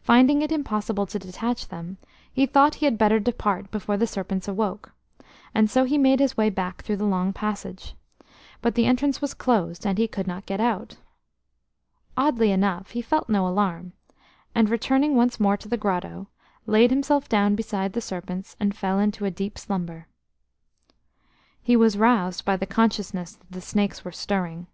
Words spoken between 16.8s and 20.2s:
himself down beside the serpents and fell into a deep slumber.